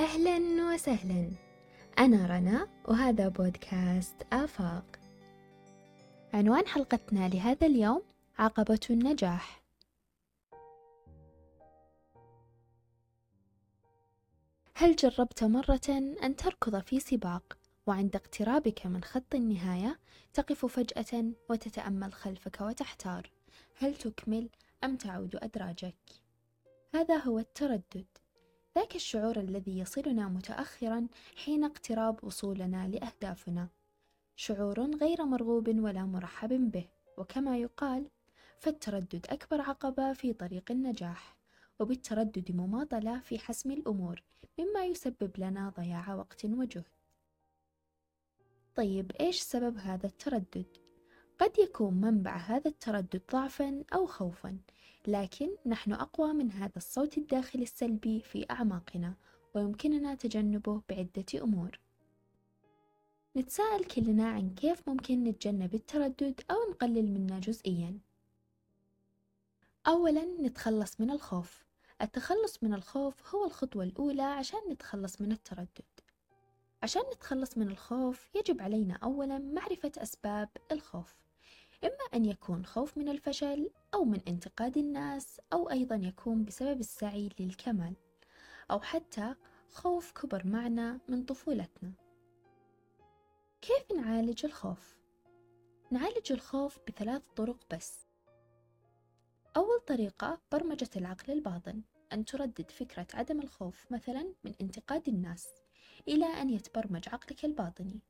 أهلا 0.00 0.38
وسهلا. 0.74 1.30
أنا 1.98 2.26
رنا 2.26 2.68
وهذا 2.88 3.28
بودكاست 3.28 4.14
آفاق. 4.32 5.00
عنوان 6.34 6.66
حلقتنا 6.66 7.28
لهذا 7.28 7.66
اليوم 7.66 8.02
عقبة 8.38 8.80
النجاح. 8.90 9.62
هل 14.74 14.96
جربت 14.96 15.44
مرة 15.44 16.16
أن 16.22 16.36
تركض 16.36 16.82
في 16.82 17.00
سباق 17.00 17.58
وعند 17.86 18.16
اقترابك 18.16 18.86
من 18.86 19.04
خط 19.04 19.34
النهاية 19.34 19.98
تقف 20.34 20.66
فجأة 20.66 21.24
وتتأمل 21.50 22.12
خلفك 22.12 22.60
وتحتار؟ 22.60 23.30
هل 23.74 23.94
تكمل 23.94 24.48
أم 24.84 24.96
تعود 24.96 25.36
أدراجك؟ 25.36 25.96
هذا 26.94 27.16
هو 27.16 27.38
التردد. 27.38 28.06
ذاك 28.80 28.96
الشعور 28.96 29.36
الذي 29.36 29.78
يصلنا 29.78 30.28
متأخرا 30.28 31.06
حين 31.36 31.64
اقتراب 31.64 32.24
وصولنا 32.24 32.88
لأهدافنا 32.88 33.68
شعور 34.36 34.96
غير 34.96 35.24
مرغوب 35.24 35.68
ولا 35.68 36.04
مرحب 36.04 36.70
به 36.70 36.88
وكما 37.18 37.58
يقال 37.58 38.10
فالتردد 38.58 39.26
أكبر 39.30 39.60
عقبة 39.60 40.12
في 40.12 40.32
طريق 40.32 40.70
النجاح 40.70 41.36
وبالتردد 41.80 42.52
مماطلة 42.52 43.20
في 43.20 43.38
حسم 43.38 43.70
الأمور 43.70 44.22
مما 44.58 44.84
يسبب 44.84 45.30
لنا 45.38 45.72
ضياع 45.76 46.14
وقت 46.14 46.44
وجهد 46.44 46.84
طيب 48.74 49.12
إيش 49.20 49.40
سبب 49.40 49.76
هذا 49.78 50.06
التردد؟ 50.06 50.79
قد 51.40 51.58
يكون 51.58 51.94
منبع 51.94 52.36
هذا 52.36 52.68
التردد 52.68 53.22
ضعفا 53.32 53.84
أو 53.94 54.06
خوفا 54.06 54.58
لكن 55.06 55.50
نحن 55.66 55.92
أقوى 55.92 56.32
من 56.32 56.50
هذا 56.52 56.76
الصوت 56.76 57.18
الداخلي 57.18 57.62
السلبي 57.62 58.20
في 58.20 58.46
أعماقنا 58.50 59.14
ويمكننا 59.54 60.14
تجنبه 60.14 60.82
بعدة 60.88 61.24
أمور. 61.42 61.78
نتساءل 63.36 63.84
كلنا 63.84 64.28
عن 64.28 64.54
كيف 64.54 64.88
ممكن 64.88 65.24
نتجنب 65.24 65.74
التردد 65.74 66.40
أو 66.50 66.56
نقلل 66.70 67.10
منه 67.10 67.38
جزئيا. 67.38 67.98
أولا 69.86 70.24
نتخلص 70.24 71.00
من 71.00 71.10
الخوف. 71.10 71.64
التخلص 72.02 72.62
من 72.62 72.74
الخوف 72.74 73.34
هو 73.34 73.44
الخطوة 73.44 73.84
الأولى 73.84 74.22
عشان 74.22 74.60
نتخلص 74.70 75.20
من 75.20 75.32
التردد. 75.32 76.00
عشان 76.82 77.02
نتخلص 77.14 77.58
من 77.58 77.68
الخوف 77.68 78.28
يجب 78.34 78.62
علينا 78.62 78.94
أولا 78.94 79.38
معرفة 79.38 79.92
أسباب 79.98 80.48
الخوف. 80.72 81.20
إما 81.84 82.04
أن 82.14 82.24
يكون 82.24 82.66
خوف 82.66 82.98
من 82.98 83.08
الفشل 83.08 83.70
أو 83.94 84.04
من 84.04 84.20
انتقاد 84.28 84.76
الناس 84.76 85.40
أو 85.52 85.70
أيضا 85.70 85.96
يكون 85.96 86.44
بسبب 86.44 86.80
السعي 86.80 87.28
للكمال 87.38 87.94
أو 88.70 88.80
حتى 88.80 89.34
خوف 89.68 90.12
كبر 90.12 90.46
معنا 90.46 91.00
من 91.08 91.24
طفولتنا. 91.24 91.92
كيف 93.62 93.92
نعالج 93.96 94.44
الخوف؟ 94.44 94.96
نعالج 95.90 96.32
الخوف 96.32 96.78
بثلاث 96.88 97.22
طرق 97.36 97.74
بس. 97.74 98.06
أول 99.56 99.80
طريقة 99.80 100.40
برمجة 100.52 100.90
العقل 100.96 101.32
الباطن 101.32 101.82
أن 102.12 102.24
تردد 102.24 102.70
فكرة 102.70 103.06
عدم 103.14 103.40
الخوف 103.40 103.92
مثلا 103.92 104.34
من 104.44 104.54
انتقاد 104.60 105.08
الناس 105.08 105.48
إلى 106.08 106.26
أن 106.26 106.50
يتبرمج 106.50 107.08
عقلك 107.08 107.44
الباطني. 107.44 108.00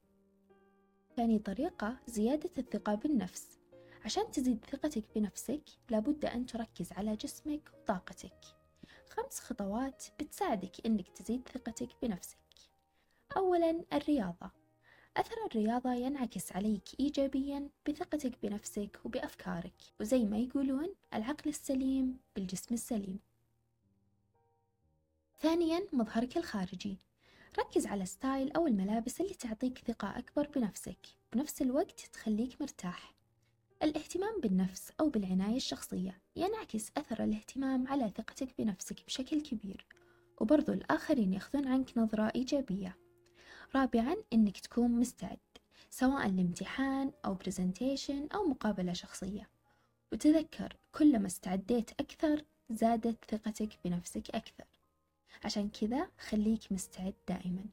ثاني 1.17 1.39
طريقة 1.39 1.97
زيادة 2.07 2.51
الثقة 2.59 2.95
بالنفس. 2.95 3.60
عشان 4.05 4.31
تزيد 4.31 4.65
ثقتك 4.65 5.05
بنفسك 5.15 5.63
لابد 5.91 6.25
أن 6.25 6.47
تركز 6.47 6.93
على 6.93 7.17
جسمك 7.17 7.71
وطاقتك. 7.75 8.41
خمس 9.11 9.41
خطوات 9.41 10.05
بتساعدك 10.21 10.87
إنك 10.87 11.09
تزيد 11.09 11.49
ثقتك 11.49 11.89
بنفسك. 12.03 12.39
أولا 13.37 13.85
الرياضة. 13.93 14.51
أثر 15.17 15.47
الرياضة 15.47 15.93
ينعكس 15.93 16.53
عليك 16.53 17.01
إيجابيا 17.01 17.69
بثقتك 17.89 18.33
بنفسك 18.43 19.01
وبأفكارك 19.05 19.75
وزي 20.01 20.25
ما 20.25 20.39
يقولون 20.39 20.95
العقل 21.15 21.51
السليم 21.51 22.19
بالجسم 22.37 22.75
السليم. 22.75 23.19
ثانيا 25.39 25.87
مظهرك 25.93 26.37
الخارجي. 26.37 26.99
ركز 27.59 27.87
على 27.87 28.07
style 28.07 28.53
أو 28.53 28.67
الملابس 28.67 29.21
اللي 29.21 29.35
تعطيك 29.35 29.79
ثقة 29.79 30.19
أكبر 30.19 30.49
بنفسك. 30.49 31.07
بنفس 31.33 31.63
الوقت 31.63 32.01
تخليك 32.01 32.61
مرتاح. 32.61 33.20
الاهتمام 33.83 34.41
بالنفس 34.41 34.93
أو 35.01 35.09
بالعناية 35.09 35.57
الشخصية 35.57 36.21
ينعكس 36.37 36.91
أثر 36.97 37.25
الاهتمام 37.25 37.89
على 37.89 38.11
ثقتك 38.17 38.49
بنفسك 38.59 39.07
بشكل 39.07 39.41
كبير 39.41 39.87
وبرضو 40.41 40.73
الآخرين 40.73 41.33
يأخذون 41.33 41.69
عنك 41.69 41.99
نظرة 41.99 42.33
إيجابية. 42.35 42.97
رابعا 43.75 44.17
إنك 44.33 44.59
تكون 44.59 44.91
مستعد 44.91 45.39
سواء 45.91 46.29
لامتحان 46.29 47.13
أو 47.25 47.35
presentation 47.35 48.29
أو 48.35 48.45
مقابلة 48.45 48.93
شخصية. 48.93 49.49
وتذكر 50.13 50.77
كلما 50.93 51.27
استعديت 51.27 51.91
أكثر 51.91 52.45
زادت 52.71 53.25
ثقتك 53.25 53.79
بنفسك 53.85 54.31
أكثر. 54.31 54.65
عشان 55.45 55.69
كذا 55.69 56.11
خليك 56.19 56.73
مستعد 56.73 57.15
دائما. 57.29 57.65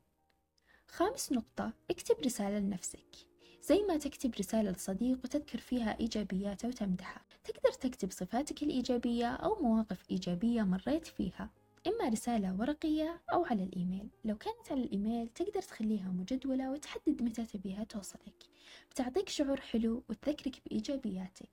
خامس 0.88 1.32
نقطة 1.32 1.74
اكتب 1.92 2.16
رسالة 2.20 2.60
لنفسك. 2.60 3.28
زي 3.68 3.82
ما 3.82 3.98
تكتب 3.98 4.36
رسالة 4.40 4.72
لصديق 4.72 5.18
وتذكر 5.24 5.60
فيها 5.60 6.00
إيجابياته 6.00 6.68
وتمدحه. 6.68 7.26
تقدر 7.44 7.72
تكتب 7.72 8.12
صفاتك 8.12 8.64
الإيجابية 8.64 9.28
أو 9.28 9.62
مواقف 9.62 10.12
إيجابية 10.12 10.62
مريت 10.62 11.08
فيها. 11.08 11.50
إما 11.88 12.10
رسالة 12.10 12.56
ورقية 12.60 13.22
أو 13.34 13.46
على 13.46 13.64
الإيميل. 13.64 14.08
لو 14.26 14.38
كانت 14.38 14.72
على 14.72 14.84
الإيميل 14.84 15.28
تقدر 15.28 15.62
تخليها 15.62 16.10
مجدولة 16.10 16.72
وتحدد 16.72 17.24
متى 17.24 17.46
تبيها 17.46 17.84
توصلك. 17.84 18.44
بتعطيك 18.92 19.30
شعور 19.30 19.62
حلو 19.62 20.04
وتذكرك 20.10 20.62
بإيجابياتك. 20.66 21.50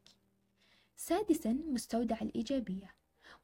سادسا 0.97 1.53
مستودع 1.53 2.21
الإيجابية. 2.23 2.95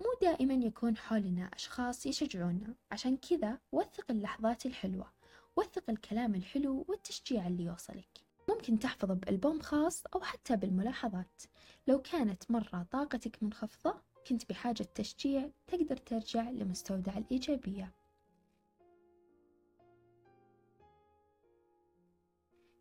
مو 0.01 0.07
دائما 0.23 0.55
يكون 0.55 0.97
حولنا 0.97 1.51
أشخاص 1.55 2.07
يشجعونا. 2.07 2.75
عشان 2.93 3.17
كذا 3.17 3.59
وثق 3.73 4.11
اللحظات 4.11 4.67
الحلوة. 4.67 5.11
وثق 5.57 5.91
الكلام 5.91 6.35
الحلو 6.35 6.85
والتشجيع 6.89 7.47
اللي 7.47 7.65
يوصلك. 7.65 8.30
ممكن 8.51 8.79
تحفظ 8.79 9.11
بألبوم 9.13 9.61
خاص 9.61 10.05
أو 10.15 10.21
حتى 10.21 10.57
بالملاحظات. 10.57 11.43
لو 11.87 12.03
كانت 12.03 12.51
مرة 12.51 12.87
طاقتك 12.91 13.43
منخفضة 13.43 13.95
كنت 14.29 14.49
بحاجة 14.49 14.83
تشجيع 14.95 15.51
تقدر 15.67 15.97
ترجع 15.97 16.51
لمستودع 16.51 17.19
الإيجابية. 17.19 17.93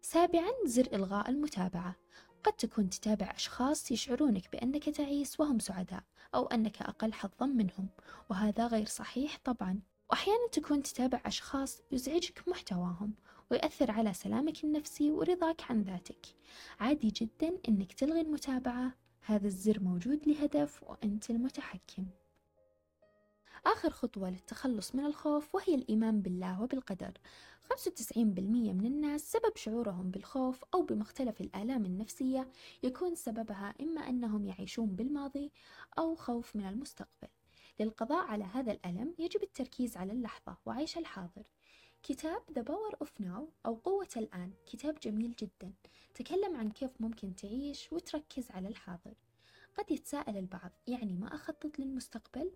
سابعا 0.02 0.52
زر 0.66 0.88
إلغاء 0.94 1.30
المتابعة. 1.30 1.96
قد 2.44 2.54
تكون 2.54 2.90
تتابع 2.90 3.32
أشخاص 3.36 3.92
يشعرونك 3.92 4.52
بأنك 4.52 4.90
تعيس 4.90 5.40
وهم 5.40 5.60
سعداء 5.60 6.04
أو 6.36 6.46
أنك 6.46 6.82
أقل 6.82 7.14
حظا 7.14 7.46
منهم 7.46 7.90
وهذا 8.30 8.68
غير 8.68 8.86
صحيح 8.86 9.38
طبعا. 9.44 9.80
وأحيانا 10.10 10.48
تكون 10.52 10.84
تتابع 10.84 11.22
أشخاص 11.26 11.82
يزعجك 11.92 12.48
محتواهم 12.48 13.14
ويأثر 13.52 13.92
على 13.92 14.14
سلامك 14.14 14.64
النفسي 14.64 15.12
ورضاك 15.12 15.72
عن 15.72 15.82
ذاتك. 15.82 16.26
عادي 16.80 17.08
جدا 17.08 17.58
أنك 17.70 17.94
تلغي 17.94 18.22
المتابعة. 18.22 18.94
هذا 19.22 19.48
الزر 19.48 19.80
موجود 19.84 20.28
لهدف 20.28 20.84
وأنت 20.84 21.30
المتحكم. 21.30 22.06
آخر 23.66 23.90
خطوة 23.90 24.30
للتخلص 24.30 24.96
من 24.96 25.06
الخوف 25.06 25.56
وهي 25.56 25.76
الإيمان 25.76 26.22
بالله 26.22 26.62
وبالقدر. 26.62 27.12
95% 27.64 28.74
من 28.74 28.86
الناس 28.86 29.32
سبب 29.32 29.56
شعورهم 29.56 30.12
بالخوف 30.12 30.64
أو 30.74 30.82
بمختلف 30.82 31.42
الآلام 31.42 31.86
النفسية 31.86 32.48
يكون 32.84 33.16
سببها 33.16 33.74
إما 33.82 34.02
أنهم 34.02 34.46
يعيشون 34.46 34.96
بالماضي 34.96 35.52
أو 36.00 36.16
خوف 36.16 36.56
من 36.56 36.66
المستقبل. 36.66 37.28
للقضاء 37.80 38.26
على 38.26 38.44
هذا 38.44 38.72
الألم 38.72 39.16
يجب 39.20 39.44
التركيز 39.44 39.98
على 39.98 40.12
اللحظة 40.12 40.58
وعيش 40.66 40.98
الحاضر. 40.98 41.44
كتاب 42.04 42.42
The 42.60 42.64
Power 42.64 43.06
of 43.06 43.24
Now 43.24 43.42
أو 43.66 43.76
قوة 43.76 44.08
الآن 44.18 44.52
كتاب 44.66 45.00
جميل 45.00 45.36
جدا. 45.40 45.74
تكلم 46.14 46.56
عن 46.56 46.72
كيف 46.72 46.92
ممكن 47.00 47.36
تعيش 47.36 47.94
وتركز 47.94 48.52
على 48.52 48.68
الحاضر. 48.68 49.14
قد 49.78 49.92
يتساءل 49.92 50.38
البعض 50.38 50.72
يعني 50.88 51.14
ما 51.14 51.36
أخطط 51.36 51.80
للمستقبل؟ 51.80 52.52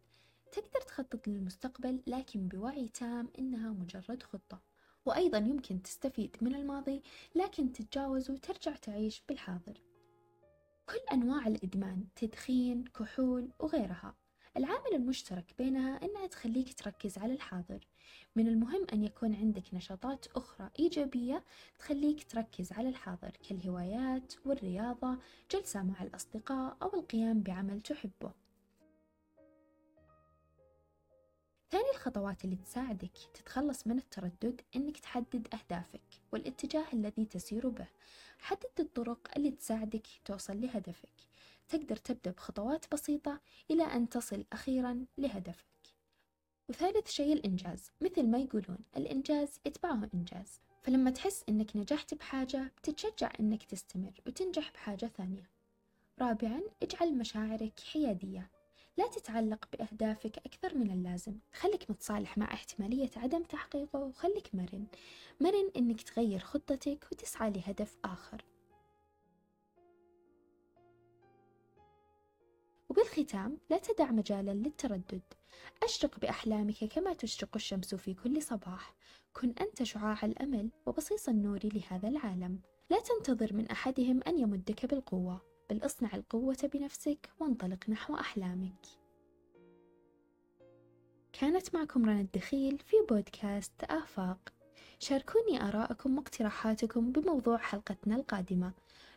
تقدر 0.51 0.81
تخطط 0.81 1.27
للمستقبل 1.27 2.01
لكن 2.07 2.47
بوعي 2.47 2.87
تام 2.87 3.29
إنها 3.39 3.69
مجرد 3.69 4.23
خطة. 4.23 4.61
وأيضا 5.05 5.37
يمكن 5.37 5.81
تستفيد 5.81 6.37
من 6.41 6.55
الماضي 6.55 7.01
لكن 7.35 7.73
تتجاوزه 7.73 8.33
وترجع 8.33 8.75
تعيش 8.75 9.23
بالحاضر. 9.29 9.81
كل 10.89 10.99
أنواع 11.13 11.47
الإدمان 11.47 12.07
تدخين 12.15 12.83
كحول 12.83 13.49
وغيرها. 13.59 14.15
العامل 14.57 14.93
المشترك 14.93 15.53
بينها 15.57 15.99
أنها 16.03 16.27
تخليك 16.27 16.73
تركز 16.73 17.17
على 17.17 17.33
الحاضر. 17.33 17.87
من 18.35 18.47
المهم 18.47 18.85
أن 18.93 19.03
يكون 19.03 19.35
عندك 19.35 19.73
نشاطات 19.73 20.27
أخرى 20.35 20.69
إيجابية 20.79 21.43
تخليك 21.79 22.23
تركز 22.23 22.71
على 22.71 22.89
الحاضر 22.89 23.31
كالهوايات 23.49 24.33
والرياضة 24.45 25.17
جلسة 25.51 25.83
مع 25.83 26.03
الأصدقاء 26.03 26.77
أو 26.81 26.93
القيام 26.99 27.41
بعمل 27.41 27.81
تحبه. 27.81 28.31
ثاني 31.73 31.89
الخطوات 31.89 32.45
اللي 32.45 32.55
تساعدك 32.55 33.11
تتخلص 33.33 33.87
من 33.87 33.97
التردد 33.97 34.61
إنك 34.75 34.99
تحدد 34.99 35.47
أهدافك 35.53 36.01
والاتجاه 36.31 36.85
الذي 36.93 37.25
تسير 37.25 37.69
به. 37.69 37.87
حدد 38.39 38.79
الطرق 38.79 39.31
اللي 39.37 39.51
تساعدك 39.51 40.07
توصل 40.25 40.61
لهدفك. 40.61 41.09
تقدر 41.69 41.95
تبدأ 41.95 42.31
بخطوات 42.31 42.85
بسيطة 42.93 43.39
إلى 43.71 43.83
أن 43.83 44.09
تصل 44.09 44.45
أخيرا 44.53 45.05
لهدفك. 45.17 45.65
وثالث 46.69 47.09
شيء 47.09 47.33
الإنجاز 47.33 47.91
مثل 48.01 48.27
ما 48.27 48.37
يقولون 48.37 48.79
الإنجاز 48.97 49.59
يتبعه 49.65 50.09
إنجاز. 50.13 50.59
فلما 50.81 51.11
تحس 51.11 51.43
إنك 51.49 51.75
نجحت 51.75 52.13
بحاجة 52.13 52.71
بتتشجع 52.77 53.31
إنك 53.39 53.63
تستمر 53.63 54.13
وتنجح 54.27 54.71
بحاجة 54.71 55.05
ثانية. 55.17 55.49
رابعا 56.21 56.61
اجعل 56.83 57.17
مشاعرك 57.17 57.79
حيادية. 57.93 58.49
لا 58.97 59.07
تتعلق 59.07 59.65
بأهدافك 59.71 60.37
أكثر 60.37 60.77
من 60.77 60.91
اللازم. 60.91 61.39
خليك 61.53 61.89
متصالح 61.89 62.37
مع 62.37 62.53
احتمالية 62.53 63.09
عدم 63.15 63.43
تحقيقه 63.43 63.99
وخليك 63.99 64.55
مرن. 64.55 64.85
مرن 65.41 65.71
إنك 65.77 66.01
تغير 66.01 66.39
خطتك 66.39 67.07
وتسعى 67.11 67.49
لهدف 67.49 67.97
آخر. 68.05 68.45
وبالختام 72.89 73.57
لا 73.69 73.77
تدع 73.77 74.11
مجالا 74.11 74.51
للتردد. 74.51 75.21
أشرق 75.83 76.19
بأحلامك 76.19 76.83
كما 76.83 77.13
تشرق 77.13 77.49
الشمس 77.55 77.95
في 77.95 78.13
كل 78.13 78.41
صباح. 78.41 78.95
كن 79.33 79.53
أنت 79.61 79.83
شعاع 79.83 80.17
الأمل 80.23 80.69
وبصيص 80.85 81.29
النور 81.29 81.59
لهذا 81.63 82.09
العالم. 82.09 82.59
لا 82.89 82.99
تنتظر 82.99 83.53
من 83.53 83.67
أحدهم 83.69 84.21
أن 84.27 84.39
يمدك 84.39 84.85
بالقوة. 84.85 85.52
بل 85.73 85.85
اصنع 85.85 86.09
القوة 86.13 86.69
بنفسك 86.73 87.29
وانطلق 87.39 87.89
نحو 87.89 88.15
أحلامك. 88.15 88.85
كانت 91.33 91.75
معكم 91.75 92.05
رنا 92.05 92.21
الدخيل 92.21 92.77
في 92.77 92.95
بودكاست 93.09 93.83
آفاق. 93.83 94.53
شاركوني 94.99 95.63
آراءكم 95.67 96.17
واقتراحاتكم 96.17 97.11
بموضوع 97.11 97.57
حلقتنا 97.57 98.15
القادمة. 98.15 98.73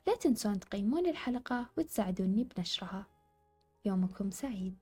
لا 0.07 0.17
تنسون 0.17 0.61
تقيمون 0.61 1.07
الحلقة 1.07 1.67
وتساعدوني 1.79 2.45
بنشرها. 2.45 3.07
يومكم 3.85 4.31
سعيد. 4.31 4.79